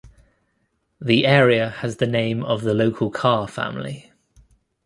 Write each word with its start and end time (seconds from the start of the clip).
The 0.99 1.27
area 1.27 1.69
has 1.69 1.97
the 1.97 2.07
name 2.07 2.43
of 2.43 2.63
the 2.63 2.73
local 2.73 3.11
Carr 3.11 3.47
family. 3.47 4.11